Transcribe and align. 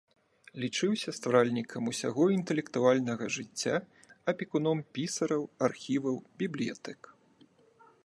Лічыўся 0.61 1.09
стваральнікам 1.17 1.91
усяго 1.91 2.23
інтэлектуальнага 2.37 3.25
жыцця, 3.37 3.75
апекуном 4.35 4.77
пісараў, 4.99 5.41
архіваў, 5.69 6.17
бібліятэк. 6.45 6.99